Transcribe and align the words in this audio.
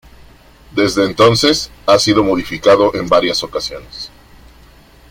Desde 0.71 1.05
entonces, 1.05 1.69
ha 1.85 1.99
sido 1.99 2.23
modificado 2.23 2.95
en 2.95 3.07
varias 3.07 3.43
ocasiones. 3.43 4.09